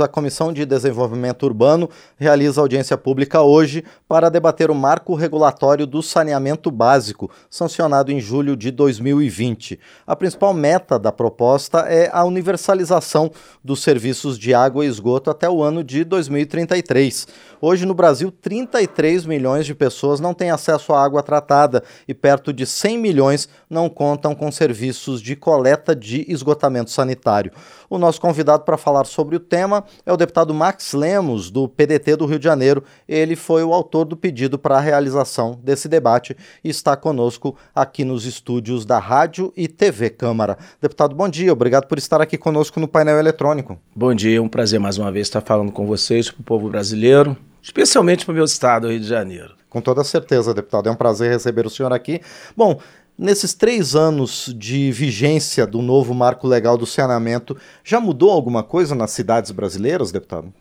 A 0.00 0.08
Comissão 0.08 0.54
de 0.54 0.64
Desenvolvimento 0.64 1.42
Urbano 1.42 1.86
realiza 2.16 2.62
audiência 2.62 2.96
pública 2.96 3.42
hoje 3.42 3.84
para 4.08 4.30
debater 4.30 4.70
o 4.70 4.74
marco 4.74 5.14
regulatório 5.14 5.86
do 5.86 6.02
saneamento 6.02 6.70
básico, 6.70 7.30
sancionado 7.50 8.10
em 8.10 8.18
julho 8.18 8.56
de 8.56 8.70
2020. 8.70 9.78
A 10.06 10.16
principal 10.16 10.54
meta 10.54 10.98
da 10.98 11.12
proposta 11.12 11.80
é 11.80 12.08
a 12.10 12.24
universalização 12.24 13.30
dos 13.62 13.82
serviços 13.82 14.38
de 14.38 14.54
água 14.54 14.82
e 14.82 14.88
esgoto 14.88 15.28
até 15.28 15.46
o 15.50 15.62
ano 15.62 15.84
de 15.84 16.04
2033. 16.04 17.28
Hoje, 17.60 17.84
no 17.84 17.92
Brasil, 17.92 18.32
33 18.32 19.26
milhões 19.26 19.66
de 19.66 19.74
pessoas 19.74 20.20
não 20.20 20.32
têm 20.32 20.50
acesso 20.50 20.94
à 20.94 21.04
água 21.04 21.22
tratada 21.22 21.84
e 22.08 22.14
perto 22.14 22.50
de 22.50 22.64
100 22.64 22.96
milhões 22.96 23.46
não 23.68 23.90
contam 23.90 24.34
com 24.34 24.50
serviços 24.50 25.20
de 25.20 25.36
coleta 25.36 25.94
de 25.94 26.24
esgotamento 26.32 26.90
sanitário. 26.90 27.52
O 27.90 27.98
nosso 27.98 28.18
convidado 28.22 28.64
para 28.64 28.78
falar 28.78 29.04
sobre 29.04 29.36
o 29.36 29.40
tema 29.40 29.81
é 30.04 30.12
o 30.12 30.16
deputado 30.16 30.52
Max 30.52 30.92
Lemos, 30.92 31.50
do 31.50 31.68
PDT 31.68 32.16
do 32.16 32.26
Rio 32.26 32.38
de 32.38 32.44
Janeiro. 32.44 32.84
Ele 33.08 33.36
foi 33.36 33.62
o 33.62 33.72
autor 33.72 34.04
do 34.04 34.16
pedido 34.16 34.58
para 34.58 34.76
a 34.76 34.80
realização 34.80 35.58
desse 35.62 35.88
debate 35.88 36.36
e 36.62 36.68
está 36.68 36.96
conosco 36.96 37.56
aqui 37.74 38.04
nos 38.04 38.24
estúdios 38.24 38.84
da 38.84 38.98
Rádio 38.98 39.52
e 39.56 39.68
TV 39.68 40.10
Câmara. 40.10 40.56
Deputado, 40.80 41.14
bom 41.14 41.28
dia. 41.28 41.52
Obrigado 41.52 41.86
por 41.86 41.98
estar 41.98 42.20
aqui 42.20 42.38
conosco 42.38 42.80
no 42.80 42.88
painel 42.88 43.18
eletrônico. 43.18 43.78
Bom 43.94 44.14
dia, 44.14 44.38
é 44.38 44.40
um 44.40 44.48
prazer 44.48 44.80
mais 44.80 44.98
uma 44.98 45.10
vez 45.10 45.26
estar 45.26 45.40
falando 45.40 45.72
com 45.72 45.86
vocês, 45.86 46.30
para 46.30 46.40
o 46.40 46.44
povo 46.44 46.68
brasileiro, 46.68 47.36
especialmente 47.62 48.24
para 48.24 48.32
o 48.32 48.34
meu 48.34 48.44
estado, 48.44 48.88
Rio 48.88 49.00
de 49.00 49.06
Janeiro. 49.06 49.54
Com 49.72 49.80
toda 49.80 50.04
certeza, 50.04 50.52
deputado. 50.52 50.86
É 50.86 50.92
um 50.92 50.94
prazer 50.94 51.30
receber 51.30 51.64
o 51.64 51.70
senhor 51.70 51.94
aqui. 51.94 52.20
Bom, 52.54 52.78
Nesses 53.16 53.52
três 53.52 53.94
anos 53.94 54.52
de 54.56 54.90
vigência 54.90 55.66
do 55.66 55.82
novo 55.82 56.14
marco 56.14 56.48
legal 56.48 56.78
do 56.78 56.86
saneamento, 56.86 57.56
já 57.84 58.00
mudou 58.00 58.30
alguma 58.30 58.62
coisa 58.62 58.94
nas 58.94 59.10
cidades 59.10 59.50
brasileiras, 59.50 60.10
deputado? 60.10 60.52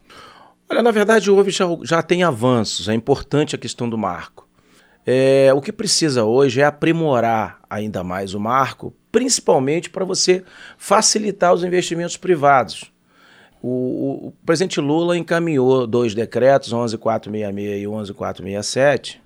Olha, 0.70 0.84
na 0.84 0.92
verdade, 0.92 1.32
houve 1.32 1.52
já, 1.52 1.66
já 1.84 2.02
tem 2.02 2.24
avanços. 2.24 2.88
É 2.88 2.94
importante 2.94 3.56
a 3.56 3.60
questão 3.60 3.90
do 3.90 3.98
marco. 3.98 4.48
É, 5.06 5.52
o 5.54 5.62
que 5.62 5.72
precisa 5.72 6.24
hoje 6.24 6.62
é 6.62 6.66
aprimorar 6.66 7.60
ainda 7.70 8.04
mais 8.04 8.34
o 8.34 8.40
marco, 8.40 8.94
principalmente 9.12 9.90
para 9.90 10.06
você 10.06 10.44
facilitar 10.78 11.54
os 11.54 11.64
investimentos 11.64 12.18
privados. 12.18 12.92
O, 13.62 13.68
o, 13.68 14.28
o, 14.28 14.34
presidente 14.46 14.80
Lula 14.80 15.18
encaminhou 15.18 15.86
dois 15.86 16.14
decretos, 16.14 16.72
11466 16.72 17.82
e 17.82 17.88
11467, 17.88 19.22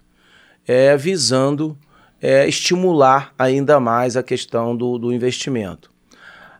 é, 0.67 0.95
visando 0.97 1.77
é, 2.21 2.47
estimular 2.47 3.33
ainda 3.37 3.79
mais 3.79 4.17
a 4.17 4.23
questão 4.23 4.75
do, 4.75 4.97
do 4.97 5.13
investimento. 5.13 5.91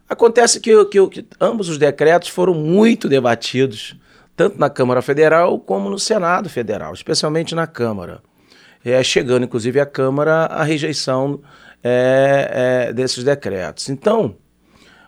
Acontece 0.08 0.60
que, 0.60 0.86
que, 0.86 1.08
que, 1.08 1.26
ambos 1.42 1.68
os 1.68 1.78
decretos 1.78 2.30
foram 2.30 2.54
muito 2.54 3.10
debatidos, 3.10 3.96
tanto 4.36 4.60
na 4.60 4.70
Câmara 4.70 5.02
Federal 5.02 5.58
como 5.60 5.90
no 5.90 5.98
Senado 5.98 6.50
Federal, 6.50 6.94
especialmente 6.94 7.56
na 7.56 7.66
Câmara. 7.66 8.22
É, 8.84 9.02
chegando, 9.04 9.46
inclusive, 9.46 9.80
à 9.80 9.86
Câmara 9.86 10.46
a 10.46 10.64
rejeição 10.64 11.42
é, 11.84 12.88
é, 12.90 12.94
desses 12.94 13.24
decretos. 13.24 13.90
Então, 13.90 14.36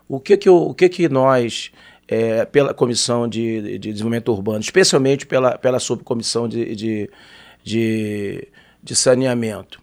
o 0.08 0.20
que, 0.20 0.36
que, 0.36 0.50
o 0.50 0.74
que, 0.74 0.90
que 0.90 1.08
nós, 1.08 1.72
é, 2.08 2.46
pela 2.46 2.74
Comissão 2.74 3.28
de, 3.28 3.78
de, 3.78 3.92
Desenvolvimento 3.92 4.32
Urbano, 4.32 4.62
especialmente 4.62 5.28
pela, 5.28 5.58
pela 5.60 5.80
subcomissão 5.80 6.48
de, 6.48 6.76
de, 6.76 7.10
de, 7.64 8.48
de 8.82 8.96
saneamento, 8.96 9.80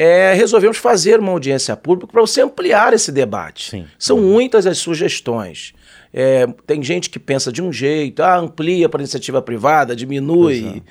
é, 0.00 0.32
resolvemos 0.32 0.76
fazer 0.76 1.18
uma 1.18 1.32
audiência 1.32 1.76
pública 1.76 2.12
para 2.12 2.20
você 2.20 2.40
ampliar 2.40 2.92
esse 2.92 3.10
debate. 3.10 3.70
Sim. 3.70 3.86
São 3.98 4.16
uhum. 4.16 4.32
muitas 4.32 4.64
as 4.64 4.78
sugestões. 4.78 5.74
É, 6.14 6.46
tem 6.64 6.80
gente 6.84 7.10
que 7.10 7.18
pensa 7.18 7.50
de 7.50 7.60
um 7.60 7.72
jeito, 7.72 8.22
ah, 8.22 8.36
amplia 8.36 8.88
para 8.88 9.00
iniciativa 9.00 9.42
privada, 9.42 9.96
diminui. 9.96 10.84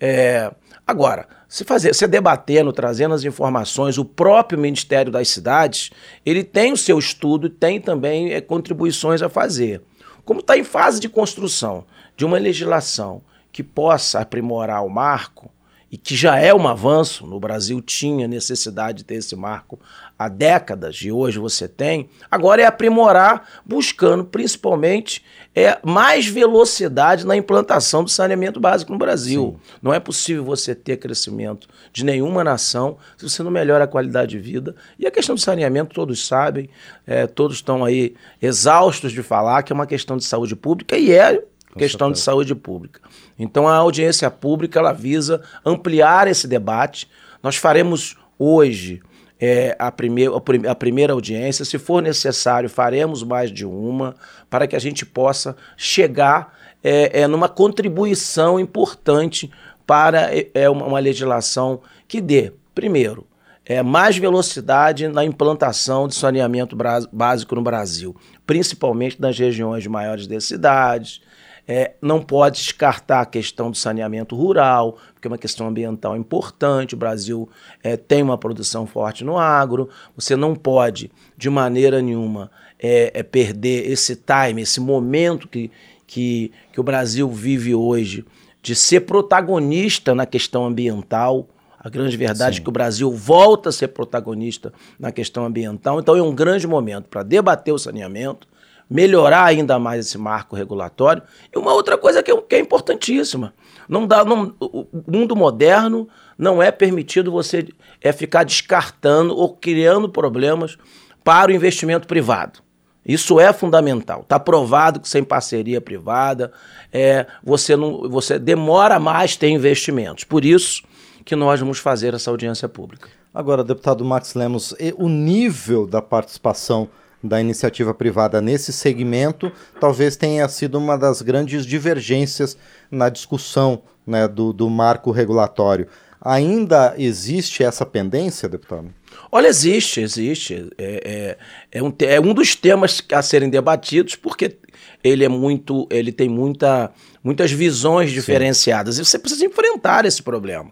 É. 0.00 0.50
agora, 0.86 1.28
se 1.46 1.62
fazer, 1.62 1.94
se 1.94 2.06
debatendo, 2.06 2.72
trazendo 2.72 3.14
as 3.14 3.22
informações, 3.22 3.98
o 3.98 4.04
próprio 4.04 4.58
Ministério 4.58 5.12
das 5.12 5.28
Cidades, 5.28 5.90
ele 6.24 6.42
tem 6.42 6.72
o 6.72 6.76
seu 6.76 6.98
estudo, 6.98 7.50
tem 7.50 7.78
também 7.78 8.32
é, 8.32 8.40
contribuições 8.40 9.20
a 9.20 9.28
fazer. 9.28 9.82
Como 10.24 10.40
está 10.40 10.56
em 10.56 10.64
fase 10.64 11.00
de 11.00 11.08
construção 11.10 11.84
de 12.16 12.24
uma 12.24 12.38
legislação 12.38 13.20
que 13.52 13.62
possa 13.62 14.20
aprimorar 14.20 14.82
o 14.86 14.88
marco, 14.88 15.52
e 15.94 15.96
que 15.96 16.16
já 16.16 16.40
é 16.40 16.52
um 16.52 16.66
avanço, 16.66 17.24
no 17.24 17.38
Brasil 17.38 17.80
tinha 17.80 18.26
necessidade 18.26 18.98
de 18.98 19.04
ter 19.04 19.14
esse 19.14 19.36
marco 19.36 19.78
há 20.18 20.28
décadas 20.28 20.96
e 20.96 21.12
hoje 21.12 21.38
você 21.38 21.68
tem, 21.68 22.08
agora 22.28 22.62
é 22.62 22.64
aprimorar, 22.64 23.48
buscando 23.64 24.24
principalmente 24.24 25.24
é, 25.54 25.78
mais 25.84 26.26
velocidade 26.26 27.24
na 27.24 27.36
implantação 27.36 28.02
do 28.02 28.10
saneamento 28.10 28.58
básico 28.58 28.90
no 28.90 28.98
Brasil. 28.98 29.56
Sim. 29.56 29.76
Não 29.80 29.94
é 29.94 30.00
possível 30.00 30.44
você 30.44 30.74
ter 30.74 30.96
crescimento 30.96 31.68
de 31.92 32.04
nenhuma 32.04 32.42
nação 32.42 32.96
se 33.16 33.30
você 33.30 33.40
não 33.44 33.52
melhora 33.52 33.84
a 33.84 33.88
qualidade 33.88 34.32
de 34.32 34.38
vida. 34.40 34.74
E 34.98 35.06
a 35.06 35.12
questão 35.12 35.36
do 35.36 35.40
saneamento, 35.40 35.94
todos 35.94 36.26
sabem, 36.26 36.68
é, 37.06 37.28
todos 37.28 37.58
estão 37.58 37.84
aí 37.84 38.16
exaustos 38.42 39.12
de 39.12 39.22
falar 39.22 39.62
que 39.62 39.72
é 39.72 39.74
uma 39.74 39.86
questão 39.86 40.16
de 40.16 40.24
saúde 40.24 40.56
pública 40.56 40.98
e 40.98 41.12
é 41.12 41.40
questão 41.76 42.10
de 42.10 42.18
saúde 42.18 42.54
pública. 42.54 43.00
Então 43.38 43.68
a 43.68 43.76
audiência 43.76 44.30
pública 44.30 44.78
ela 44.78 44.92
visa 44.92 45.42
ampliar 45.64 46.28
esse 46.28 46.46
debate. 46.46 47.08
Nós 47.42 47.56
faremos 47.56 48.16
hoje 48.38 49.02
é, 49.40 49.76
a, 49.78 49.90
primeir, 49.90 50.30
a 50.68 50.74
primeira 50.74 51.12
audiência, 51.12 51.64
se 51.64 51.78
for 51.78 52.02
necessário, 52.02 52.68
faremos 52.70 53.22
mais 53.22 53.50
de 53.50 53.66
uma, 53.66 54.14
para 54.48 54.66
que 54.66 54.76
a 54.76 54.78
gente 54.78 55.04
possa 55.04 55.56
chegar 55.76 56.54
é, 56.82 57.22
é, 57.22 57.26
numa 57.26 57.48
contribuição 57.48 58.58
importante 58.58 59.50
para 59.86 60.34
é, 60.34 60.48
é 60.54 60.70
uma, 60.70 60.86
uma 60.86 60.98
legislação 60.98 61.80
que 62.06 62.20
dê, 62.20 62.52
primeiro, 62.74 63.26
é, 63.66 63.82
mais 63.82 64.16
velocidade 64.18 65.08
na 65.08 65.24
implantação 65.24 66.06
de 66.06 66.14
saneamento 66.14 66.76
básico 67.10 67.54
no 67.54 67.62
Brasil, 67.62 68.14
principalmente 68.46 69.20
nas 69.20 69.38
regiões 69.38 69.82
de 69.82 69.88
maiores 69.88 70.26
densidades, 70.26 71.22
é, 71.66 71.92
não 72.00 72.20
pode 72.20 72.58
descartar 72.58 73.22
a 73.22 73.26
questão 73.26 73.70
do 73.70 73.76
saneamento 73.76 74.36
rural, 74.36 74.98
porque 75.14 75.26
é 75.26 75.30
uma 75.30 75.38
questão 75.38 75.66
ambiental 75.66 76.16
importante. 76.16 76.94
O 76.94 76.98
Brasil 76.98 77.48
é, 77.82 77.96
tem 77.96 78.22
uma 78.22 78.36
produção 78.36 78.86
forte 78.86 79.24
no 79.24 79.38
agro. 79.38 79.88
Você 80.14 80.36
não 80.36 80.54
pode, 80.54 81.10
de 81.36 81.48
maneira 81.48 82.02
nenhuma, 82.02 82.50
é, 82.78 83.10
é 83.14 83.22
perder 83.22 83.90
esse 83.90 84.14
time, 84.16 84.62
esse 84.62 84.78
momento 84.80 85.48
que, 85.48 85.70
que, 86.06 86.52
que 86.72 86.80
o 86.80 86.84
Brasil 86.84 87.28
vive 87.30 87.74
hoje 87.74 88.24
de 88.62 88.74
ser 88.74 89.00
protagonista 89.00 90.14
na 90.14 90.26
questão 90.26 90.66
ambiental. 90.66 91.48
A 91.78 91.88
grande 91.88 92.16
verdade 92.16 92.56
Sim. 92.56 92.60
é 92.60 92.64
que 92.64 92.68
o 92.68 92.72
Brasil 92.72 93.10
volta 93.10 93.68
a 93.68 93.72
ser 93.72 93.88
protagonista 93.88 94.72
na 94.98 95.12
questão 95.12 95.44
ambiental. 95.44 96.00
Então 96.00 96.16
é 96.16 96.22
um 96.22 96.34
grande 96.34 96.66
momento 96.66 97.08
para 97.08 97.22
debater 97.22 97.72
o 97.72 97.78
saneamento, 97.78 98.48
melhorar 98.88 99.44
ainda 99.44 99.78
mais 99.78 100.06
esse 100.06 100.18
marco 100.18 100.56
regulatório. 100.56 101.22
E 101.54 101.58
uma 101.58 101.72
outra 101.72 101.96
coisa 101.96 102.22
que 102.22 102.30
é, 102.30 102.40
que 102.40 102.54
é 102.56 102.60
importantíssima. 102.60 103.54
Não 103.88 104.06
dá, 104.06 104.24
não, 104.24 104.54
o 104.60 104.86
mundo 105.06 105.36
moderno 105.36 106.08
não 106.38 106.62
é 106.62 106.70
permitido 106.70 107.30
você 107.30 107.68
é 108.00 108.12
ficar 108.12 108.44
descartando 108.44 109.36
ou 109.36 109.54
criando 109.54 110.08
problemas 110.08 110.76
para 111.22 111.50
o 111.50 111.54
investimento 111.54 112.06
privado. 112.06 112.60
Isso 113.04 113.38
é 113.38 113.52
fundamental. 113.52 114.22
Está 114.22 114.40
provado 114.40 115.00
que 115.00 115.08
sem 115.08 115.22
parceria 115.22 115.80
privada 115.80 116.50
é, 116.92 117.26
você, 117.42 117.76
não, 117.76 118.08
você 118.08 118.38
demora 118.38 118.98
mais 118.98 119.36
ter 119.36 119.48
investimentos. 119.48 120.24
Por 120.24 120.44
isso 120.44 120.82
que 121.24 121.36
nós 121.36 121.60
vamos 121.60 121.78
fazer 121.78 122.14
essa 122.14 122.30
audiência 122.30 122.68
pública. 122.68 123.08
Agora, 123.32 123.64
deputado 123.64 124.04
Max 124.04 124.34
Lemos, 124.34 124.74
o 124.96 125.08
nível 125.08 125.86
da 125.86 126.00
participação 126.00 126.88
da 127.24 127.40
iniciativa 127.40 127.94
privada 127.94 128.40
nesse 128.42 128.70
segmento 128.70 129.50
talvez 129.80 130.14
tenha 130.14 130.46
sido 130.46 130.76
uma 130.76 130.98
das 130.98 131.22
grandes 131.22 131.64
divergências 131.64 132.56
na 132.90 133.08
discussão 133.08 133.82
né, 134.06 134.28
do, 134.28 134.52
do 134.52 134.68
marco 134.68 135.10
regulatório. 135.10 135.88
Ainda 136.20 136.94
existe 136.98 137.62
essa 137.62 137.84
pendência, 137.84 138.48
deputado? 138.48 138.92
Olha, 139.32 139.48
existe, 139.48 140.00
existe. 140.00 140.70
É, 140.78 141.36
é, 141.72 141.78
é, 141.78 141.82
um, 141.82 141.92
é 142.00 142.20
um 142.20 142.32
dos 142.32 142.54
temas 142.54 143.02
a 143.12 143.22
serem 143.22 143.48
debatidos, 143.50 144.16
porque 144.16 144.56
ele 145.02 145.24
é 145.24 145.28
muito, 145.28 145.86
ele 145.90 146.12
tem 146.12 146.28
muita, 146.28 146.90
muitas 147.22 147.52
visões 147.52 148.10
diferenciadas. 148.10 148.96
Sim. 148.96 149.02
E 149.02 149.04
você 149.04 149.18
precisa 149.18 149.44
enfrentar 149.44 150.04
esse 150.04 150.22
problema. 150.22 150.70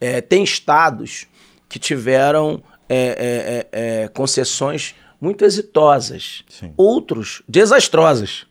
É, 0.00 0.20
tem 0.20 0.42
estados 0.42 1.26
que 1.68 1.78
tiveram 1.78 2.62
é, 2.88 3.66
é, 3.72 4.02
é 4.04 4.08
concessões 4.08 4.94
muito 5.20 5.44
exitosas, 5.44 6.44
Sim. 6.48 6.72
outros 6.76 7.42
desastrosas. 7.48 8.46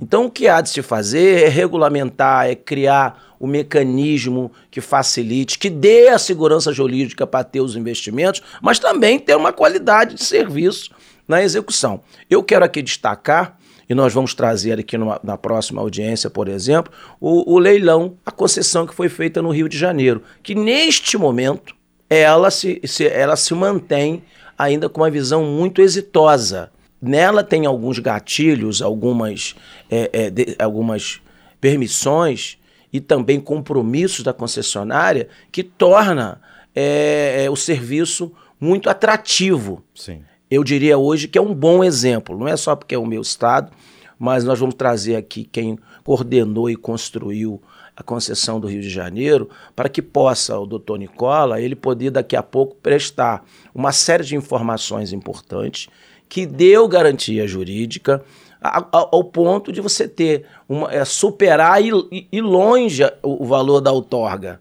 Então, 0.00 0.26
o 0.26 0.30
que 0.30 0.48
há 0.48 0.60
de 0.60 0.70
se 0.70 0.82
fazer 0.82 1.44
é 1.44 1.48
regulamentar, 1.48 2.46
é 2.46 2.54
criar 2.54 3.36
o 3.38 3.46
um 3.46 3.48
mecanismo 3.48 4.50
que 4.70 4.80
facilite, 4.80 5.58
que 5.58 5.68
dê 5.68 6.08
a 6.08 6.18
segurança 6.18 6.72
jurídica 6.72 7.26
para 7.26 7.44
ter 7.44 7.60
os 7.60 7.76
investimentos, 7.76 8.42
mas 8.62 8.78
também 8.78 9.18
ter 9.18 9.36
uma 9.36 9.52
qualidade 9.52 10.14
de 10.14 10.24
serviço 10.24 10.90
na 11.28 11.42
execução. 11.42 12.00
Eu 12.28 12.42
quero 12.42 12.64
aqui 12.64 12.82
destacar, 12.82 13.58
e 13.88 13.94
nós 13.94 14.12
vamos 14.12 14.34
trazer 14.34 14.78
aqui 14.78 14.96
numa, 14.96 15.20
na 15.22 15.36
próxima 15.36 15.80
audiência, 15.80 16.30
por 16.30 16.48
exemplo, 16.48 16.92
o, 17.20 17.54
o 17.54 17.58
leilão, 17.58 18.16
a 18.24 18.30
concessão 18.30 18.86
que 18.86 18.94
foi 18.94 19.08
feita 19.08 19.42
no 19.42 19.50
Rio 19.50 19.68
de 19.68 19.76
Janeiro, 19.76 20.22
que 20.42 20.54
neste 20.54 21.18
momento 21.18 21.74
ela 22.08 22.50
se, 22.50 22.80
se, 22.84 23.06
ela 23.06 23.36
se 23.36 23.54
mantém 23.54 24.22
ainda 24.60 24.88
com 24.88 25.00
uma 25.00 25.10
visão 25.10 25.44
muito 25.44 25.80
exitosa. 25.80 26.70
Nela 27.00 27.42
tem 27.42 27.64
alguns 27.64 27.98
gatilhos, 27.98 28.82
algumas, 28.82 29.54
é, 29.90 30.10
é, 30.12 30.30
de, 30.30 30.54
algumas 30.58 31.20
permissões 31.60 32.58
e 32.92 33.00
também 33.00 33.40
compromissos 33.40 34.22
da 34.22 34.34
concessionária 34.34 35.28
que 35.50 35.62
torna 35.62 36.40
é, 36.74 37.44
é, 37.44 37.50
o 37.50 37.56
serviço 37.56 38.30
muito 38.60 38.90
atrativo. 38.90 39.82
Sim. 39.94 40.22
Eu 40.50 40.62
diria 40.62 40.98
hoje 40.98 41.26
que 41.26 41.38
é 41.38 41.42
um 41.42 41.54
bom 41.54 41.82
exemplo. 41.82 42.38
Não 42.38 42.46
é 42.46 42.56
só 42.56 42.76
porque 42.76 42.94
é 42.94 42.98
o 42.98 43.06
meu 43.06 43.22
estado, 43.22 43.72
mas 44.18 44.44
nós 44.44 44.58
vamos 44.58 44.74
trazer 44.74 45.16
aqui 45.16 45.44
quem 45.44 45.78
coordenou 46.04 46.68
e 46.68 46.76
construiu 46.76 47.62
a 47.96 48.02
concessão 48.02 48.58
do 48.58 48.66
Rio 48.66 48.80
de 48.80 48.90
Janeiro, 48.90 49.48
para 49.76 49.88
que 49.88 50.00
possa 50.00 50.58
o 50.58 50.66
doutor 50.66 50.98
Nicola, 50.98 51.60
ele 51.60 51.76
poder 51.76 52.10
daqui 52.10 52.36
a 52.36 52.42
pouco 52.42 52.76
prestar 52.76 53.44
uma 53.74 53.92
série 53.92 54.24
de 54.24 54.36
informações 54.36 55.12
importantes 55.12 55.88
que 56.28 56.46
deu 56.46 56.86
garantia 56.88 57.46
jurídica 57.46 58.24
ao 58.62 59.24
ponto 59.24 59.72
de 59.72 59.80
você 59.80 60.06
ter 60.06 60.44
uma, 60.68 60.92
é, 60.92 61.04
superar 61.04 61.82
e, 61.82 62.28
e 62.30 62.40
longe 62.40 63.02
o, 63.22 63.42
o, 63.42 63.46
valor 63.46 63.80
da 63.80 63.90
outorga. 63.90 64.60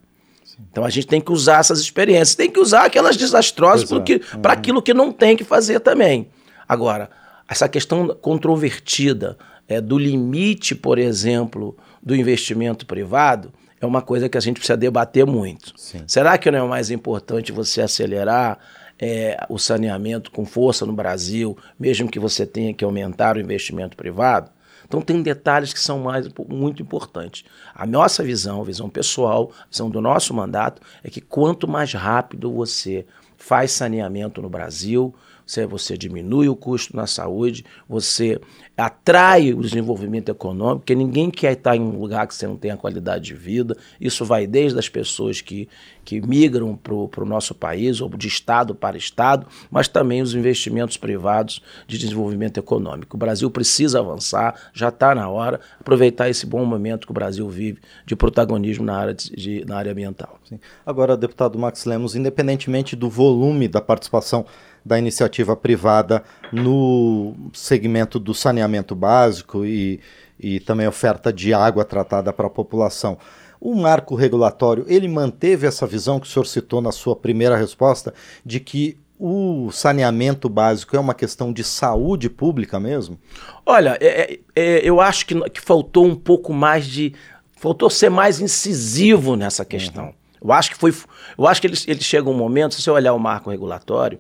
Então 0.71 0.85
a 0.85 0.89
gente 0.89 1.07
tem 1.07 1.19
que 1.19 1.31
usar 1.31 1.59
essas 1.59 1.79
experiências, 1.79 2.35
tem 2.35 2.49
que 2.49 2.59
usar 2.59 2.85
aquelas 2.85 3.17
desastrosas 3.17 3.87
para 3.87 3.97
uhum. 3.97 4.41
aquilo 4.45 4.81
que 4.81 4.93
não 4.93 5.11
tem 5.11 5.35
que 5.35 5.43
fazer 5.43 5.79
também. 5.79 6.29
Agora, 6.67 7.09
essa 7.47 7.67
questão 7.67 8.07
controvertida 8.21 9.37
é, 9.69 9.80
do 9.80 10.00
limite, 10.00 10.74
por 10.74 10.98
exemplo, 10.98 11.77
do 12.01 12.16
investimento 12.16 12.88
privado, 12.88 13.54
é 13.80 13.86
uma 13.86 14.01
coisa 14.01 14.27
que 14.27 14.38
a 14.38 14.42
gente 14.42 14.57
precisa 14.57 14.75
debater 14.75 15.25
muito. 15.25 15.74
Sim. 15.77 16.04
Será 16.07 16.38
que 16.38 16.50
não 16.50 16.66
é 16.66 16.68
mais 16.68 16.89
importante 16.89 17.51
você 17.51 17.81
acelerar 17.81 18.57
é, 19.00 19.38
o 19.48 19.60
saneamento 19.60 20.31
com 20.31 20.44
força 20.44 20.86
no 20.86 20.92
Brasil, 20.92 21.56
mesmo 21.80 22.10
que 22.10 22.19
você 22.19 22.45
tenha 22.45 22.74
que 22.74 22.83
aumentar 22.83 23.38
o 23.38 23.39
investimento 23.39 23.95
privado? 23.95 24.51
Então 24.86 25.01
tem 25.01 25.21
detalhes 25.21 25.71
que 25.71 25.80
são 25.80 26.00
mais 26.00 26.27
muito 26.50 26.81
importantes. 26.81 27.45
A 27.75 27.86
nossa 27.86 28.24
visão, 28.24 28.60
a 28.62 28.66
visão 28.66 28.89
pessoal, 28.89 29.51
a 29.62 29.68
visão 29.69 29.88
do 29.88 30.01
nosso 30.01 30.33
mandato 30.33 30.81
é 31.04 31.12
que 31.12 31.21
quanto 31.21 31.68
mais 31.68 31.94
rápido 31.94 32.51
você 32.51 33.06
faz 33.38 33.71
saneamento 33.71 34.42
no 34.42 34.50
Brasil, 34.50 35.13
você, 35.49 35.65
você 35.65 35.97
diminui 35.97 36.47
o 36.47 36.55
custo 36.55 36.95
na 36.95 37.07
saúde, 37.07 37.65
você 37.87 38.39
atrai 38.77 39.51
o 39.51 39.61
desenvolvimento 39.61 40.29
econômico, 40.29 40.81
porque 40.81 40.93
ninguém 40.93 41.31
quer 41.31 41.53
estar 41.53 41.75
em 41.75 41.81
um 41.81 41.99
lugar 41.99 42.27
que 42.27 42.35
você 42.35 42.45
não 42.45 42.55
tenha 42.55 42.77
qualidade 42.77 43.25
de 43.25 43.33
vida. 43.33 43.75
Isso 43.99 44.23
vai 44.23 44.45
desde 44.45 44.77
as 44.77 44.87
pessoas 44.87 45.41
que, 45.41 45.67
que 46.05 46.21
migram 46.21 46.77
para 46.77 47.23
o 47.23 47.25
nosso 47.25 47.55
país, 47.55 47.99
ou 47.99 48.09
de 48.09 48.27
estado 48.27 48.75
para 48.75 48.95
estado, 48.95 49.47
mas 49.71 49.87
também 49.87 50.21
os 50.21 50.35
investimentos 50.35 50.97
privados 50.97 51.61
de 51.87 51.97
desenvolvimento 51.97 52.59
econômico. 52.59 53.17
O 53.17 53.19
Brasil 53.19 53.49
precisa 53.49 53.99
avançar, 53.99 54.69
já 54.71 54.89
está 54.89 55.15
na 55.15 55.27
hora, 55.29 55.59
aproveitar 55.79 56.29
esse 56.29 56.45
bom 56.45 56.63
momento 56.63 57.07
que 57.07 57.11
o 57.11 57.13
Brasil 57.13 57.49
vive 57.49 57.79
de 58.05 58.15
protagonismo 58.15 58.85
na 58.85 58.95
área, 58.95 59.13
de, 59.15 59.31
de 59.35 59.65
na 59.65 59.77
área 59.77 59.91
ambiental. 59.91 60.39
Sim. 60.45 60.59
Agora, 60.85 61.17
deputado 61.17 61.57
Max 61.57 61.85
Lemos, 61.85 62.15
independentemente 62.15 62.95
do 62.95 63.09
volume 63.09 63.67
da 63.67 63.81
participação 63.81 64.45
da 64.85 64.97
iniciativa 64.97 65.55
privada 65.55 66.23
no 66.51 67.35
segmento 67.53 68.19
do 68.19 68.33
saneamento 68.33 68.95
básico 68.95 69.65
e, 69.65 69.99
e 70.39 70.59
também 70.59 70.87
oferta 70.87 71.31
de 71.31 71.53
água 71.53 71.83
tratada 71.85 72.31
para 72.33 72.47
a 72.47 72.49
população. 72.49 73.17
O 73.59 73.75
marco 73.75 74.15
regulatório, 74.15 74.85
ele 74.87 75.07
manteve 75.07 75.67
essa 75.67 75.85
visão 75.85 76.19
que 76.19 76.27
o 76.27 76.29
senhor 76.29 76.45
citou 76.45 76.81
na 76.81 76.91
sua 76.91 77.15
primeira 77.15 77.57
resposta, 77.57 78.13
de 78.45 78.59
que 78.59 78.97
o 79.19 79.69
saneamento 79.69 80.47
básico 80.47 80.95
é 80.95 80.99
uma 80.99 81.13
questão 81.13 81.51
de 81.51 81.61
saúde 81.61 82.29
pública 82.29 82.79
mesmo? 82.79 83.19
Olha, 83.65 83.97
é, 83.99 84.33
é, 84.33 84.39
é 84.55 84.79
eu 84.81 85.01
acho 85.01 85.25
que, 85.25 85.37
que, 85.49 85.59
faltou 85.59 86.05
um 86.05 86.15
pouco 86.15 86.53
mais 86.53 86.87
de. 86.87 87.13
Faltou 87.57 87.89
ser 87.89 88.09
mais 88.09 88.39
incisivo 88.39 89.35
nessa 89.35 89.65
questão. 89.65 90.05
Uhum. 90.05 90.13
Eu 90.41 90.53
acho 90.53 90.71
que 90.71 90.77
foi. 90.77 90.95
Eu 91.37 91.45
acho 91.45 91.59
que 91.59 91.67
ele, 91.67 91.77
ele 91.85 92.01
chega 92.01 92.29
um 92.29 92.33
momento, 92.33 92.75
se 92.75 92.81
você 92.81 92.89
olhar 92.89 93.13
o 93.13 93.19
marco 93.19 93.49
regulatório, 93.49 94.17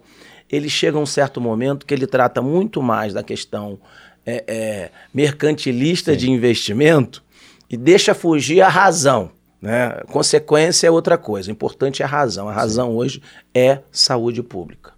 ele 0.51 0.69
chega 0.69 0.97
a 0.97 1.01
um 1.01 1.05
certo 1.05 1.39
momento 1.39 1.85
que 1.85 1.93
ele 1.93 2.07
trata 2.07 2.41
muito 2.41 2.81
mais 2.81 3.13
da 3.13 3.23
questão 3.23 3.79
é, 4.25 4.43
é, 4.47 4.91
mercantilista 5.13 6.13
Sim. 6.13 6.17
de 6.17 6.31
investimento 6.31 7.23
e 7.69 7.77
deixa 7.77 8.13
fugir 8.13 8.61
a 8.61 8.69
razão. 8.69 9.31
Né? 9.61 9.89
Consequência 10.11 10.87
é 10.87 10.91
outra 10.91 11.17
coisa. 11.17 11.49
O 11.49 11.51
importante 11.51 12.01
é 12.01 12.05
a 12.05 12.07
razão. 12.07 12.47
A 12.47 12.53
razão 12.53 12.89
Sim. 12.89 12.95
hoje 12.95 13.21
é 13.53 13.79
saúde 13.91 14.41
pública. 14.41 14.93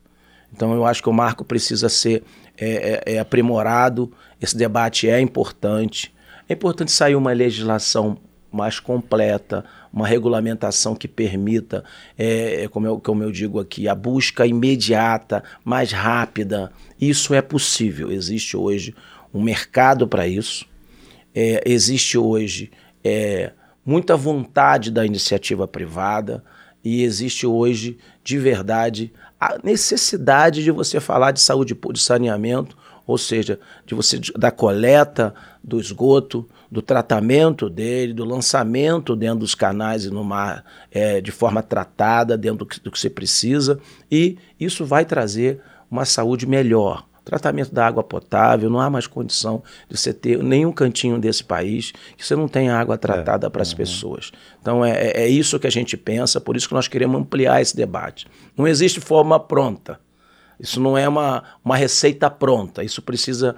Então 0.54 0.74
eu 0.74 0.86
acho 0.86 1.02
que 1.02 1.10
o 1.10 1.14
marco 1.14 1.44
precisa 1.44 1.90
ser 1.90 2.24
é, 2.58 3.02
é, 3.06 3.14
é 3.16 3.20
aprimorado. 3.20 4.12
Esse 4.40 4.56
debate 4.56 5.10
é 5.10 5.20
importante. 5.20 6.14
É 6.48 6.54
importante 6.54 6.92
sair 6.92 7.16
uma 7.16 7.32
legislação 7.32 8.18
mais 8.52 8.80
completa, 8.80 9.64
uma 9.94 10.08
regulamentação 10.08 10.96
que 10.96 11.08
permita, 11.08 11.84
é, 12.18 12.64
é, 12.64 12.68
como, 12.68 12.88
eu, 12.88 13.00
como 13.00 13.24
eu 13.24 13.32
digo 13.32 13.60
aqui, 13.60 13.88
a 13.88 13.96
busca 13.96 14.46
imediata, 14.46 15.44
mais 15.64 15.92
rápida. 15.92 16.72
Isso 17.00 17.34
é 17.34 17.42
possível. 17.42 18.12
Existe 18.12 18.58
hoje 18.58 18.94
um 19.34 19.42
mercado 19.42 20.08
para 20.08 20.28
isso, 20.28 20.66
é, 21.34 21.64
existe 21.66 22.18
hoje 22.18 22.70
é, 23.04 23.54
muita 23.86 24.18
vontade 24.18 24.92
da 24.92 25.06
iniciativa 25.06 25.68
privada 25.68 26.44
e 26.84 27.04
existe 27.04 27.48
hoje, 27.48 27.98
de 28.24 28.38
verdade, 28.38 29.14
a 29.40 29.58
necessidade 29.64 30.64
de 30.64 30.72
você 30.72 31.00
falar 31.00 31.32
de 31.32 31.40
saúde, 31.40 31.78
de 31.94 32.00
saneamento, 32.00 32.78
ou 33.12 33.18
seja, 33.18 33.60
de 33.86 33.94
você 33.94 34.20
da 34.38 34.50
coleta 34.50 35.34
do 35.64 35.80
esgoto, 35.80 36.48
do 36.72 36.82
tratamento 36.82 37.70
dele, 37.70 38.14
do 38.14 38.24
lançamento 38.24 39.16
dentro 39.16 39.40
dos 39.40 39.54
canais 39.54 40.06
e 40.06 40.10
no 40.10 40.24
mar 40.24 40.64
é, 40.90 41.20
de 41.20 41.32
forma 41.32 41.62
tratada, 41.62 42.38
dentro 42.38 42.60
do 42.60 42.66
que, 42.66 42.80
do 42.80 42.90
que 42.90 43.00
você 43.00 43.10
precisa, 43.10 43.80
e 44.10 44.38
isso 44.60 44.86
vai 44.86 45.04
trazer 45.06 45.62
uma 45.90 46.06
saúde 46.06 46.48
melhor. 46.48 47.06
Tratamento 47.24 47.72
da 47.74 47.86
água 47.86 48.04
potável, 48.04 48.70
não 48.70 48.80
há 48.80 48.90
mais 48.90 49.06
condição 49.06 49.62
de 49.88 49.96
você 49.96 50.12
ter 50.12 50.42
nenhum 50.42 50.72
cantinho 50.72 51.20
desse 51.20 51.44
país 51.44 51.92
que 52.18 52.26
você 52.26 52.36
não 52.36 52.48
tenha 52.48 52.76
água 52.76 52.98
tratada 52.98 53.46
é, 53.46 53.50
para 53.50 53.62
as 53.62 53.72
uhum. 53.72 53.78
pessoas. 53.78 54.32
Então 54.60 54.84
é, 54.84 54.92
é, 54.92 55.24
é 55.24 55.28
isso 55.28 55.60
que 55.60 55.68
a 55.68 55.72
gente 55.72 55.96
pensa, 55.96 56.42
por 56.42 56.56
isso 56.56 56.68
que 56.68 56.74
nós 56.74 56.88
queremos 56.88 57.22
ampliar 57.22 57.62
esse 57.62 57.76
debate. 57.76 58.26
Não 58.58 58.68
existe 58.68 59.00
forma 59.00 59.40
pronta. 59.40 60.00
Isso 60.62 60.80
não 60.80 60.96
é 60.96 61.10
uma, 61.10 61.44
uma 61.66 61.76
receita 61.76 62.30
pronta, 62.30 62.84
isso 62.84 63.02
precisa 63.02 63.56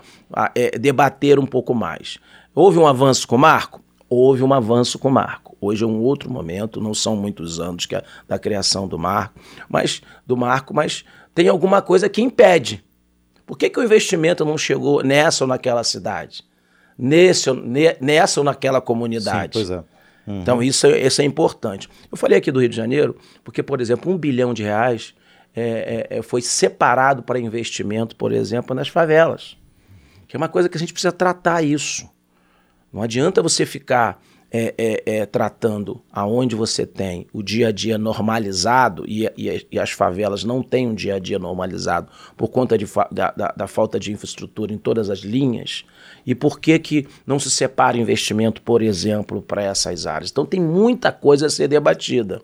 é, 0.56 0.80
debater 0.80 1.38
um 1.38 1.46
pouco 1.46 1.76
mais. 1.76 2.18
Houve 2.56 2.80
um 2.80 2.88
avanço 2.88 3.28
com 3.28 3.36
o 3.36 3.40
Marco? 3.40 3.84
Houve 4.10 4.42
um 4.42 4.54
avanço 4.54 4.98
com 4.98 5.10
o 5.10 5.12
Marco. 5.12 5.58
Hoje 5.60 5.84
é 5.84 5.88
um 5.88 6.00
outro 6.00 6.32
momento, 6.32 6.80
não 6.80 6.94
são 6.94 7.18
muitos 7.18 7.60
anos 7.60 7.86
que 7.86 7.96
a, 7.96 8.04
da 8.26 8.40
criação 8.40 8.88
do 8.88 8.98
Marco, 8.98 9.38
mas 9.68 10.02
do 10.26 10.38
Marco, 10.38 10.74
mas 10.74 11.04
tem 11.36 11.50
alguma 11.50 11.82
coisa 11.82 12.08
que 12.08 12.22
impede. 12.22 12.82
Por 13.46 13.58
que, 13.58 13.70
que 13.70 13.80
o 13.80 13.84
investimento 13.84 14.46
não 14.46 14.58
chegou 14.58 15.04
nessa 15.04 15.44
ou 15.44 15.48
naquela 15.48 15.84
cidade? 15.84 16.46
Nesse, 16.98 17.50
nessa 18.00 18.40
ou 18.40 18.46
naquela 18.46 18.80
comunidade? 18.80 19.60
Sim, 19.60 19.68
pois 19.68 19.70
é. 19.70 19.84
Uhum. 20.26 20.42
Então, 20.42 20.64
isso, 20.64 20.88
é, 20.88 21.06
isso 21.06 21.22
é 21.22 21.26
importante. 21.26 21.90
Eu 22.10 22.18
falei 22.18 22.38
aqui 22.38 22.50
do 22.50 22.62
Rio 22.62 22.70
de 22.70 22.76
Janeiro, 22.78 23.18
porque, 23.44 23.62
por 23.62 23.82
exemplo, 23.82 24.10
um 24.10 24.18
bilhão 24.18 24.54
de 24.54 24.64
reais 24.64 25.14
é, 25.56 26.08
é, 26.10 26.18
é 26.18 26.22
foi 26.22 26.42
separado 26.42 27.24
para 27.24 27.40
investimento, 27.40 28.16
por 28.16 28.32
exemplo, 28.32 28.76
nas 28.76 28.88
favelas. 28.88 29.58
Que 30.28 30.36
é 30.36 30.38
uma 30.38 30.50
coisa 30.50 30.68
que 30.68 30.78
a 30.78 30.80
gente 30.80 30.94
precisa 30.94 31.12
tratar 31.12 31.62
isso. 31.62 32.10
Não 32.92 33.02
adianta 33.02 33.42
você 33.42 33.66
ficar 33.66 34.22
é, 34.56 34.76
é, 34.78 35.18
é, 35.18 35.26
tratando 35.26 36.00
aonde 36.12 36.56
você 36.56 36.86
tem 36.86 37.26
o 37.34 37.42
dia 37.42 37.70
a 37.70 37.72
dia 37.72 37.98
normalizado 37.98 39.04
e, 39.08 39.26
e, 39.36 39.68
e, 39.72 39.80
as 39.80 39.90
favelas 39.90 40.44
não 40.44 40.62
têm 40.62 40.88
um 40.88 40.94
dia 40.94 41.16
a 41.16 41.20
dia 41.20 41.40
normalizado 41.40 42.12
por 42.38 42.50
conta 42.50 42.78
de, 42.78 42.86
da, 43.12 43.32
da, 43.32 43.48
da, 43.58 43.68
falta 43.68 44.00
de 44.00 44.12
infraestrutura 44.12 44.72
em 44.72 44.78
todas 44.78 45.10
as 45.10 45.22
linhas. 45.22 45.84
E 46.24 46.36
por 46.36 46.60
que, 46.60 46.78
que 46.78 47.08
não 47.26 47.40
se 47.40 47.50
separa 47.50 47.98
investimento, 47.98 48.62
por 48.62 48.84
exemplo, 48.84 49.42
para 49.42 49.64
essas 49.64 50.06
áreas? 50.06 50.30
Então 50.30 50.46
tem 50.46 50.62
muita 50.62 51.12
coisa 51.12 51.48
a 51.48 51.50
ser 51.50 51.68
debatida. 51.68 52.40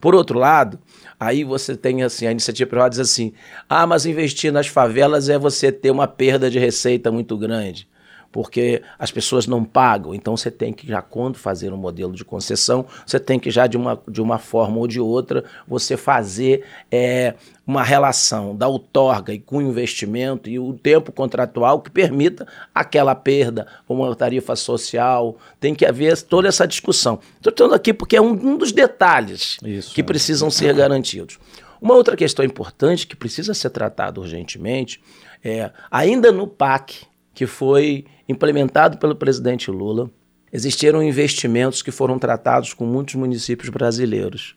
Por 0.00 0.14
outro 0.14 0.38
lado, 0.38 0.78
aí 1.18 1.44
você 1.44 1.76
tem 1.76 2.02
assim, 2.02 2.26
a 2.26 2.30
iniciativa 2.30 2.70
privada 2.70 2.90
diz 2.90 3.00
assim: 3.00 3.32
ah, 3.68 3.86
mas 3.86 4.06
investir 4.06 4.52
nas 4.52 4.66
favelas 4.66 5.28
é 5.28 5.38
você 5.38 5.70
ter 5.70 5.90
uma 5.90 6.08
perda 6.08 6.50
de 6.50 6.58
receita 6.58 7.12
muito 7.12 7.36
grande. 7.36 7.89
Porque 8.32 8.82
as 8.98 9.10
pessoas 9.10 9.46
não 9.46 9.64
pagam. 9.64 10.14
Então 10.14 10.36
você 10.36 10.50
tem 10.50 10.72
que 10.72 10.86
já 10.86 11.02
quando 11.02 11.36
fazer 11.36 11.72
um 11.72 11.76
modelo 11.76 12.14
de 12.14 12.24
concessão, 12.24 12.86
você 13.04 13.18
tem 13.18 13.38
que 13.38 13.50
já 13.50 13.66
de 13.66 13.76
uma, 13.76 14.00
de 14.08 14.22
uma 14.22 14.38
forma 14.38 14.78
ou 14.78 14.86
de 14.86 15.00
outra 15.00 15.44
você 15.66 15.96
fazer 15.96 16.64
é, 16.90 17.34
uma 17.66 17.82
relação 17.82 18.54
da 18.54 18.68
outorga 18.68 19.32
e 19.32 19.38
com 19.38 19.58
o 19.58 19.62
investimento 19.62 20.48
e 20.48 20.58
o 20.58 20.72
tempo 20.72 21.12
contratual 21.12 21.80
que 21.80 21.90
permita 21.90 22.46
aquela 22.74 23.14
perda, 23.14 23.66
uma 23.88 24.14
tarifa 24.14 24.54
social. 24.54 25.36
Tem 25.58 25.74
que 25.74 25.84
haver 25.84 26.20
toda 26.22 26.48
essa 26.48 26.66
discussão. 26.66 27.18
Estou 27.36 27.52
falando 27.56 27.74
aqui 27.74 27.92
porque 27.92 28.16
é 28.16 28.20
um, 28.20 28.32
um 28.32 28.56
dos 28.56 28.72
detalhes 28.72 29.56
Isso, 29.64 29.94
que 29.94 30.02
precisam 30.02 30.50
ser 30.50 30.74
garantidos. 30.74 31.38
Uma 31.80 31.94
outra 31.94 32.14
questão 32.14 32.44
importante 32.44 33.06
que 33.06 33.16
precisa 33.16 33.54
ser 33.54 33.70
tratada 33.70 34.20
urgentemente 34.20 35.00
é, 35.42 35.70
ainda 35.90 36.30
no 36.30 36.46
PAC, 36.46 37.06
que 37.40 37.46
foi 37.46 38.04
implementado 38.28 38.98
pelo 38.98 39.16
presidente 39.16 39.70
Lula, 39.70 40.10
existiram 40.52 41.02
investimentos 41.02 41.80
que 41.80 41.90
foram 41.90 42.18
tratados 42.18 42.74
com 42.74 42.84
muitos 42.84 43.14
municípios 43.14 43.70
brasileiros. 43.70 44.54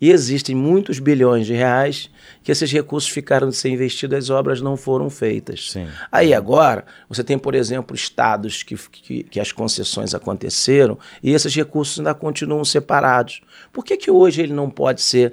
E 0.00 0.12
existem 0.12 0.54
muitos 0.54 1.00
bilhões 1.00 1.44
de 1.44 1.54
reais 1.54 2.08
que 2.44 2.52
esses 2.52 2.70
recursos 2.70 3.10
ficaram 3.10 3.48
de 3.48 3.56
ser 3.56 3.70
investidos, 3.70 4.16
as 4.16 4.30
obras 4.30 4.60
não 4.60 4.76
foram 4.76 5.10
feitas. 5.10 5.72
Sim. 5.72 5.88
Aí 6.12 6.32
agora, 6.32 6.84
você 7.08 7.24
tem, 7.24 7.36
por 7.36 7.56
exemplo, 7.56 7.96
estados 7.96 8.62
que, 8.62 8.76
que, 8.76 9.24
que, 9.24 9.40
as 9.40 9.50
concessões 9.50 10.14
aconteceram 10.14 10.96
e 11.20 11.32
esses 11.32 11.52
recursos 11.52 11.98
ainda 11.98 12.14
continuam 12.14 12.64
separados. 12.64 13.40
Por 13.72 13.84
que, 13.84 13.96
que 13.96 14.10
hoje 14.10 14.40
ele 14.40 14.52
não 14.52 14.70
pode 14.70 15.02
ser 15.02 15.32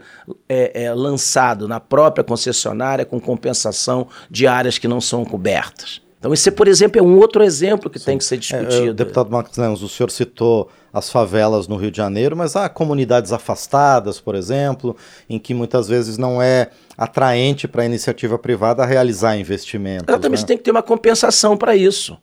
é, 0.50 0.86
é, 0.86 0.94
lançado 0.96 1.68
na 1.68 1.80
própria 1.80 2.24
concessionária 2.24 3.06
com 3.06 3.20
compensação 3.20 4.08
de 4.32 4.48
áreas 4.48 4.80
que 4.80 4.88
não 4.88 5.00
são 5.00 5.24
cobertas? 5.24 6.07
Então, 6.20 6.34
esse, 6.34 6.50
por 6.50 6.68
exemplo, 6.68 7.00
é 7.00 7.04
um 7.04 7.18
outro 7.18 7.44
exemplo 7.44 7.90
que 7.90 8.00
Sim. 8.00 8.06
tem 8.06 8.18
que 8.18 8.24
ser 8.24 8.36
é, 8.36 8.38
discutido. 8.40 8.90
É, 8.90 8.94
deputado 8.94 9.30
Marcos 9.30 9.56
Lemos, 9.58 9.84
o 9.84 9.90
senhor 9.90 10.10
citou 10.10 10.70
as 10.92 11.12
favelas 11.12 11.68
no 11.68 11.76
Rio 11.76 11.92
de 11.92 11.98
Janeiro, 11.98 12.36
mas 12.36 12.56
há 12.56 12.68
comunidades 12.68 13.32
afastadas, 13.32 14.20
por 14.20 14.34
exemplo, 14.34 14.96
em 15.30 15.38
que 15.38 15.54
muitas 15.54 15.88
vezes 15.88 16.18
não 16.18 16.42
é 16.42 16.72
atraente 16.98 17.68
para 17.68 17.84
a 17.84 17.86
iniciativa 17.86 18.38
privada 18.40 18.84
realizar 18.84 19.38
investimentos. 19.38 20.08
Exatamente, 20.08 20.42
né? 20.42 20.48
tem 20.48 20.58
que 20.58 20.64
ter 20.64 20.72
uma 20.72 20.82
compensação 20.82 21.56
para 21.56 21.76
isso. 21.76 22.18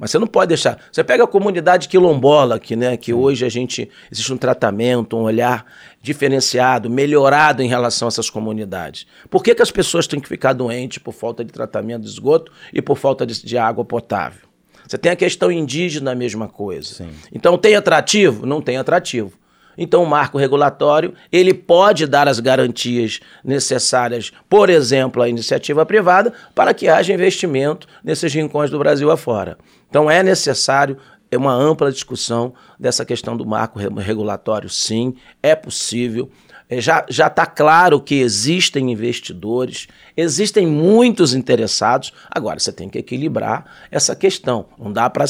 Mas 0.00 0.10
você 0.10 0.18
não 0.18 0.26
pode 0.26 0.48
deixar. 0.48 0.78
Você 0.90 1.04
pega 1.04 1.24
a 1.24 1.26
comunidade 1.26 1.86
quilombola, 1.86 2.58
que, 2.58 2.74
né, 2.74 2.96
que 2.96 3.12
hoje 3.12 3.44
a 3.44 3.50
gente. 3.50 3.90
Existe 4.10 4.32
um 4.32 4.36
tratamento, 4.38 5.14
um 5.14 5.20
olhar 5.20 5.66
diferenciado, 6.00 6.88
melhorado 6.88 7.62
em 7.62 7.68
relação 7.68 8.08
a 8.08 8.10
essas 8.10 8.30
comunidades. 8.30 9.06
Por 9.28 9.42
que, 9.42 9.54
que 9.54 9.60
as 9.60 9.70
pessoas 9.70 10.06
têm 10.06 10.18
que 10.18 10.26
ficar 10.26 10.54
doentes 10.54 10.96
por 10.96 11.12
falta 11.12 11.44
de 11.44 11.52
tratamento 11.52 12.04
de 12.04 12.08
esgoto 12.08 12.50
e 12.72 12.80
por 12.80 12.96
falta 12.96 13.26
de, 13.26 13.44
de 13.44 13.58
água 13.58 13.84
potável? 13.84 14.48
Você 14.88 14.96
tem 14.96 15.12
a 15.12 15.16
questão 15.16 15.52
indígena, 15.52 16.12
a 16.12 16.14
mesma 16.14 16.48
coisa. 16.48 16.94
Sim. 16.94 17.10
Então, 17.30 17.58
tem 17.58 17.76
atrativo? 17.76 18.46
Não 18.46 18.62
tem 18.62 18.78
atrativo. 18.78 19.38
Então, 19.76 20.02
o 20.02 20.06
marco 20.06 20.38
regulatório 20.38 21.14
ele 21.30 21.52
pode 21.52 22.06
dar 22.06 22.26
as 22.26 22.40
garantias 22.40 23.20
necessárias, 23.44 24.32
por 24.48 24.70
exemplo, 24.70 25.22
à 25.22 25.28
iniciativa 25.28 25.84
privada, 25.84 26.32
para 26.54 26.72
que 26.72 26.88
haja 26.88 27.12
investimento 27.12 27.86
nesses 28.02 28.32
rincões 28.32 28.70
do 28.70 28.78
Brasil 28.78 29.10
afora. 29.10 29.58
Então, 29.90 30.10
é 30.10 30.22
necessário 30.22 30.96
uma 31.36 31.52
ampla 31.52 31.92
discussão 31.92 32.54
dessa 32.78 33.04
questão 33.04 33.36
do 33.36 33.46
marco 33.46 33.78
regulatório, 33.78 34.68
sim, 34.68 35.14
é 35.42 35.54
possível. 35.54 36.30
É, 36.68 36.80
já 36.80 37.04
está 37.08 37.44
claro 37.46 38.00
que 38.00 38.14
existem 38.14 38.92
investidores, 38.92 39.88
existem 40.16 40.68
muitos 40.68 41.34
interessados. 41.34 42.12
Agora, 42.30 42.60
você 42.60 42.70
tem 42.70 42.88
que 42.88 42.96
equilibrar 42.96 43.64
essa 43.90 44.14
questão. 44.14 44.66
Não 44.78 44.92
dá 44.92 45.10
para 45.10 45.26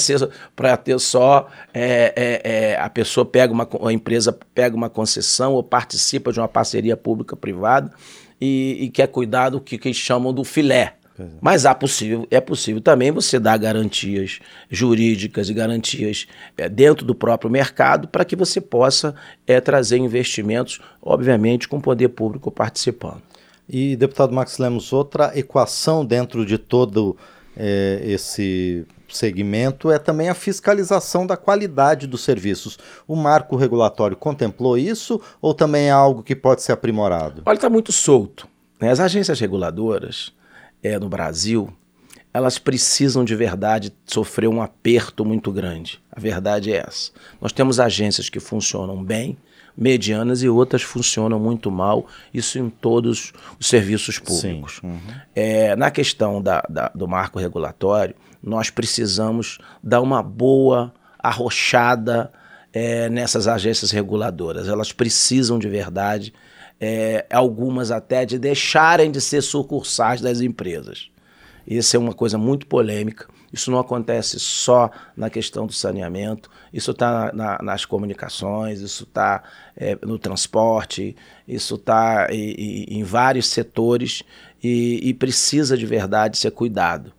ter 0.77 0.99
só 1.01 1.49
é, 1.73 2.13
é, 2.15 2.41
é, 2.45 2.79
a 2.79 2.91
pessoa 2.91 3.25
pega 3.25 3.55
uma 3.55 3.67
a 3.87 3.91
empresa 3.91 4.39
pega 4.55 4.77
uma 4.77 4.91
concessão 4.91 5.55
ou 5.55 5.63
participa 5.63 6.31
de 6.31 6.39
uma 6.39 6.49
parceria 6.49 6.95
pública-privada 6.95 7.91
e, 8.39 8.77
e, 8.79 8.91
quer 8.91 9.07
cuidar 9.07 9.49
do 9.49 9.63
que, 9.63 9.79
que 9.79 9.95
chamam 9.95 10.35
do 10.35 10.45
filé. 10.45 11.00
É. 11.21 11.27
Mas 11.41 11.67
há 11.67 11.75
possível, 11.75 12.27
é 12.31 12.41
possível 12.41 12.81
também 12.81 13.11
você 13.11 13.39
dar 13.39 13.59
garantias 13.59 14.41
jurídicas 14.71 15.51
e 15.51 15.55
garantias 15.55 16.27
é, 16.57 16.69
dentro 16.69 17.05
do 17.05 17.15
próprio 17.15 17.51
mercado 17.51 18.09
para 18.09 18.25
que 18.25 18.35
você 18.35 18.61
possa 18.61 19.15
é, 19.47 19.61
trazer 19.61 19.99
investimentos, 19.99 20.81
obviamente, 21.03 21.69
com 21.69 21.77
o 21.77 21.83
poder 21.83 22.09
público 22.09 22.51
participando. 22.51 23.23
E, 23.69 23.95
deputado 23.97 24.33
Max 24.33 24.59
Lemos, 24.59 24.93
outra 24.93 25.31
equação 25.39 26.05
dentro 26.05 26.47
de 26.47 26.57
todo 26.57 27.17
é, 27.57 28.01
esse 28.03 28.87
segmento 29.09 29.91
é 29.91 29.99
também 29.99 30.29
a 30.29 30.35
fiscalização 30.35 31.27
da 31.27 31.37
qualidade 31.37 32.07
dos 32.07 32.23
serviços. 32.23 32.79
O 33.07 33.15
marco 33.15 33.57
regulatório 33.57 34.17
contemplou 34.17 34.79
isso 34.79 35.21
ou 35.41 35.53
também 35.53 35.87
é 35.89 35.91
algo 35.91 36.23
que 36.23 36.35
pode 36.35 36.63
ser 36.63 36.73
aprimorado? 36.73 37.43
Olha, 37.45 37.57
está 37.57 37.69
muito 37.69 37.93
solto. 37.93 38.49
Né? 38.81 38.91
As 38.91 39.01
agências 39.01 39.39
reguladoras 39.39 40.33
é, 40.83 40.99
no 40.99 41.09
Brasil, 41.09 41.73
elas 42.33 42.59
precisam 42.59 43.25
de 43.25 43.35
verdade 43.35 43.93
sofrer 44.07 44.49
um 44.49 44.63
aperto 44.63 45.25
muito 45.25 45.51
grande. 45.51 46.01
A 46.13 46.21
verdade 46.21 46.73
é 46.73 46.85
essa. 46.87 47.11
Nós 47.41 47.53
temos 47.53 47.81
agências 47.81 48.29
que 48.29 48.39
funcionam 48.39 49.03
bem, 49.03 49.37
medianas, 49.77 50.43
e 50.43 50.49
outras 50.49 50.83
funcionam 50.83 51.41
muito 51.41 51.71
mal, 51.71 52.07
isso 52.33 52.59
em 52.59 52.69
todos 52.69 53.33
os 53.59 53.69
serviços 53.69 54.19
públicos. 54.19 54.81
Uhum. 54.83 54.99
É, 55.35 55.75
na 55.75 55.91
questão 55.91 56.41
da, 56.41 56.63
da, 56.69 56.89
do 56.95 57.09
marco 57.09 57.39
regulatório, 57.39 58.15
nós 58.43 58.71
precisamos 58.71 59.59
dar 59.83 60.01
uma 60.01 60.23
boa 60.23 60.93
arrochada 61.19 62.33
é, 62.73 63.09
nessas 63.09 63.49
agências 63.49 63.91
reguladoras. 63.91 64.69
Elas 64.69 64.93
precisam 64.93 65.59
de 65.59 65.69
verdade 65.69 66.33
é, 66.81 67.27
algumas 67.31 67.91
até 67.91 68.25
de 68.25 68.39
deixarem 68.39 69.11
de 69.11 69.21
ser 69.21 69.43
sucursais 69.43 70.21
das 70.21 70.41
empresas. 70.41 71.11
Isso 71.67 71.95
é 71.95 71.99
uma 71.99 72.15
coisa 72.15 72.39
muito 72.39 72.67
polêmica. 72.67 73.27
Isso 73.53 73.71
não 73.71 73.79
acontece 73.79 74.39
só 74.39 74.91
na 75.17 75.29
questão 75.29 75.67
do 75.67 75.73
saneamento, 75.73 76.49
isso 76.73 76.93
está 76.93 77.33
na, 77.35 77.59
nas 77.61 77.85
comunicações, 77.85 78.81
isso 78.81 79.03
está 79.03 79.43
é, 79.77 79.99
no 80.03 80.19
transporte, 80.19 81.17
isso 81.49 81.75
está 81.75 82.29
em 82.31 83.03
vários 83.03 83.49
setores 83.49 84.23
e, 84.63 85.01
e, 85.03 85.15
precisa 85.15 85.77
de 85.77 85.85
verdade 85.85 86.39
ser 86.39 86.53
cuidado. 86.53 87.13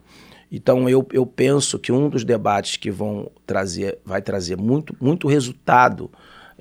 Então 0.49 0.87
eu, 0.87 1.05
eu 1.11 1.25
penso 1.25 1.77
que 1.77 1.91
um 1.91 2.09
dos 2.09 2.23
debates 2.23 2.77
que 2.77 2.89
vão 2.89 3.29
trazer, 3.45 3.99
vai 4.05 4.21
trazer 4.21 4.55
muito, 4.55 4.95
muito 5.01 5.27
resultado 5.27 6.09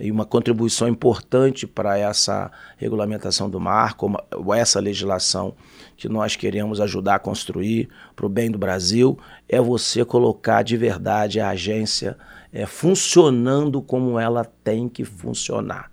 e 0.01 0.11
uma 0.11 0.25
contribuição 0.25 0.89
importante 0.89 1.67
para 1.67 1.99
essa 1.99 2.51
regulamentação 2.77 3.49
do 3.49 3.61
mar, 3.61 3.95
como 3.95 4.19
essa 4.55 4.81
legislação 4.81 5.55
que 5.97 6.09
nós 6.09 6.37
queremos 6.37 6.81
ajudar 6.81 7.17
a 7.17 7.19
construir 7.19 7.89
para 8.17 8.27
o 8.27 8.29
bem 8.29 8.51
do 8.51 8.59
Brasil, 8.59 9.19
é 9.49 9.61
você 9.61 10.05
colocar 10.05 10.63
de 10.63 10.77
verdade 10.77 11.41
a 11.41 11.51
agência 11.51 12.17
é, 12.53 12.67
funcionando 12.67 13.83
como 13.83 14.19
ela 14.19 14.45
tem 14.65 14.89
que 14.89 15.05
funcionar. 15.05 15.91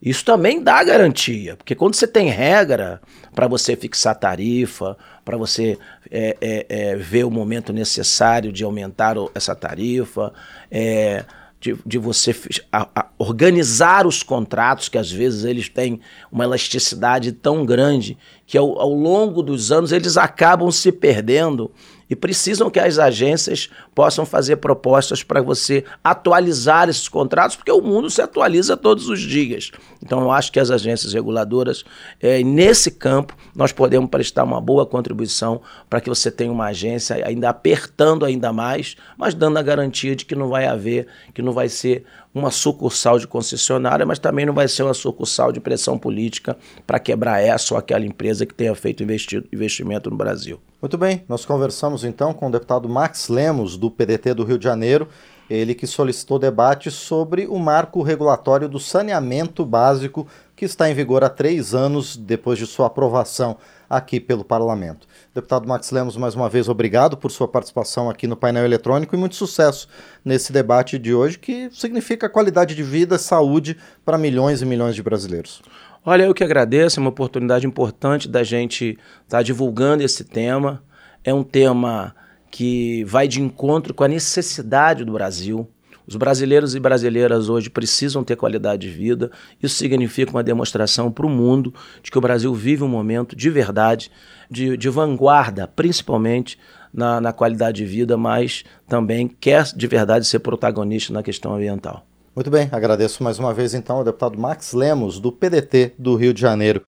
Isso 0.00 0.24
também 0.24 0.62
dá 0.62 0.84
garantia, 0.84 1.56
porque 1.56 1.74
quando 1.74 1.96
você 1.96 2.06
tem 2.06 2.28
regra 2.28 3.00
para 3.34 3.48
você 3.48 3.74
fixar 3.74 4.14
tarifa, 4.14 4.96
para 5.24 5.36
você 5.36 5.76
é, 6.08 6.36
é, 6.40 6.66
é, 6.68 6.96
ver 6.96 7.24
o 7.24 7.30
momento 7.30 7.72
necessário 7.72 8.52
de 8.52 8.62
aumentar 8.62 9.16
essa 9.34 9.56
tarifa, 9.56 10.32
é, 10.70 11.24
de, 11.60 11.76
de 11.84 11.98
você 11.98 12.34
a, 12.72 12.88
a 12.94 13.06
organizar 13.18 14.06
os 14.06 14.22
contratos, 14.22 14.88
que 14.88 14.98
às 14.98 15.10
vezes 15.10 15.44
eles 15.44 15.68
têm 15.68 16.00
uma 16.30 16.44
elasticidade 16.44 17.32
tão 17.32 17.64
grande 17.64 18.16
que 18.48 18.56
ao, 18.56 18.80
ao 18.80 18.94
longo 18.94 19.42
dos 19.42 19.70
anos 19.70 19.92
eles 19.92 20.16
acabam 20.16 20.70
se 20.70 20.90
perdendo 20.90 21.70
e 22.08 22.16
precisam 22.16 22.70
que 22.70 22.80
as 22.80 22.98
agências 22.98 23.68
possam 23.94 24.24
fazer 24.24 24.56
propostas 24.56 25.22
para 25.22 25.42
você 25.42 25.84
atualizar 26.02 26.88
esses 26.88 27.08
contratos, 27.08 27.56
porque 27.56 27.70
o 27.70 27.82
mundo 27.82 28.08
se 28.08 28.22
atualiza 28.22 28.74
todos 28.74 29.10
os 29.10 29.20
dias. 29.20 29.70
Então, 30.02 30.22
eu 30.22 30.32
acho 30.32 30.50
que 30.50 30.58
as 30.58 30.70
agências 30.70 31.12
reguladoras, 31.12 31.84
é, 32.18 32.42
nesse 32.42 32.90
campo, 32.90 33.36
nós 33.54 33.70
podemos 33.72 34.08
prestar 34.08 34.44
uma 34.44 34.60
boa 34.60 34.86
contribuição 34.86 35.60
para 35.90 36.00
que 36.00 36.08
você 36.08 36.30
tenha 36.30 36.50
uma 36.50 36.68
agência 36.68 37.22
ainda 37.26 37.50
apertando 37.50 38.24
ainda 38.24 38.50
mais, 38.50 38.96
mas 39.18 39.34
dando 39.34 39.58
a 39.58 39.62
garantia 39.62 40.16
de 40.16 40.24
que 40.24 40.34
não 40.34 40.48
vai 40.48 40.66
haver, 40.66 41.06
que 41.34 41.42
não 41.42 41.52
vai 41.52 41.68
ser 41.68 42.06
uma 42.34 42.50
sucursal 42.50 43.18
de 43.18 43.26
concessionária, 43.26 44.04
mas 44.04 44.18
também 44.18 44.46
não 44.46 44.52
vai 44.52 44.68
ser 44.68 44.82
uma 44.82 44.94
sucursal 44.94 45.50
de 45.50 45.60
pressão 45.60 45.98
política 45.98 46.56
para 46.86 46.98
quebrar 46.98 47.40
essa 47.40 47.74
ou 47.74 47.78
aquela 47.78 48.04
empresa 48.04 48.46
que 48.46 48.54
tenha 48.54 48.74
feito 48.74 49.02
investimento 49.02 50.10
no 50.10 50.16
Brasil. 50.16 50.60
Muito 50.80 50.96
bem, 50.96 51.24
nós 51.28 51.44
conversamos 51.44 52.04
então 52.04 52.32
com 52.32 52.48
o 52.48 52.52
deputado 52.52 52.88
Max 52.88 53.28
Lemos, 53.28 53.76
do 53.76 53.90
PDT 53.90 54.34
do 54.34 54.44
Rio 54.44 54.58
de 54.58 54.64
Janeiro, 54.64 55.08
ele 55.50 55.74
que 55.74 55.86
solicitou 55.86 56.38
debate 56.38 56.90
sobre 56.90 57.46
o 57.46 57.58
marco 57.58 58.02
regulatório 58.02 58.68
do 58.68 58.78
saneamento 58.78 59.64
básico 59.64 60.26
que 60.54 60.64
está 60.64 60.90
em 60.90 60.94
vigor 60.94 61.24
há 61.24 61.30
três 61.30 61.74
anos 61.74 62.16
depois 62.16 62.58
de 62.58 62.66
sua 62.66 62.86
aprovação 62.86 63.56
aqui 63.88 64.20
pelo 64.20 64.44
parlamento. 64.44 65.06
Deputado 65.34 65.66
Max 65.66 65.90
Lemos, 65.90 66.16
mais 66.16 66.34
uma 66.34 66.48
vez, 66.48 66.68
obrigado 66.68 67.16
por 67.16 67.30
sua 67.30 67.48
participação 67.48 68.10
aqui 68.10 68.26
no 68.26 68.36
painel 68.36 68.64
eletrônico 68.64 69.14
e 69.14 69.18
muito 69.18 69.34
sucesso 69.34 69.88
nesse 70.24 70.52
debate 70.52 70.98
de 70.98 71.14
hoje, 71.14 71.38
que 71.38 71.70
significa 71.72 72.28
qualidade 72.28 72.74
de 72.74 72.82
vida, 72.82 73.18
saúde 73.18 73.76
para 74.04 74.18
milhões 74.18 74.60
e 74.60 74.66
milhões 74.66 74.94
de 74.94 75.02
brasileiros. 75.02 75.62
Olha, 76.04 76.24
eu 76.24 76.34
que 76.34 76.44
agradeço, 76.44 76.98
é 76.98 77.02
uma 77.02 77.10
oportunidade 77.10 77.66
importante 77.66 78.28
da 78.28 78.42
gente 78.42 78.98
estar 79.24 79.38
tá 79.38 79.42
divulgando 79.42 80.02
esse 80.02 80.24
tema. 80.24 80.82
É 81.24 81.34
um 81.34 81.42
tema 81.42 82.14
que 82.50 83.04
vai 83.04 83.28
de 83.28 83.42
encontro 83.42 83.92
com 83.92 84.04
a 84.04 84.08
necessidade 84.08 85.04
do 85.04 85.12
Brasil. 85.12 85.68
Os 86.08 86.16
brasileiros 86.16 86.74
e 86.74 86.80
brasileiras 86.80 87.50
hoje 87.50 87.68
precisam 87.68 88.24
ter 88.24 88.34
qualidade 88.34 88.88
de 88.88 88.88
vida. 88.88 89.30
Isso 89.62 89.74
significa 89.76 90.30
uma 90.30 90.42
demonstração 90.42 91.12
para 91.12 91.26
o 91.26 91.28
mundo 91.28 91.74
de 92.02 92.10
que 92.10 92.16
o 92.16 92.20
Brasil 92.20 92.54
vive 92.54 92.82
um 92.82 92.88
momento 92.88 93.36
de 93.36 93.50
verdade, 93.50 94.10
de, 94.50 94.74
de 94.78 94.88
vanguarda, 94.88 95.68
principalmente 95.68 96.58
na, 96.94 97.20
na 97.20 97.30
qualidade 97.30 97.76
de 97.76 97.84
vida, 97.84 98.16
mas 98.16 98.64
também 98.88 99.28
quer 99.28 99.64
de 99.76 99.86
verdade 99.86 100.26
ser 100.26 100.38
protagonista 100.38 101.12
na 101.12 101.22
questão 101.22 101.54
ambiental. 101.54 102.06
Muito 102.38 102.52
bem, 102.52 102.68
agradeço 102.70 103.22
mais 103.22 103.38
uma 103.38 103.52
vez 103.52 103.74
então 103.74 103.96
ao 103.96 104.04
deputado 104.04 104.38
Max 104.38 104.72
Lemos, 104.72 105.18
do 105.18 105.32
PDT 105.32 105.94
do 105.98 106.14
Rio 106.14 106.32
de 106.32 106.40
Janeiro. 106.40 106.76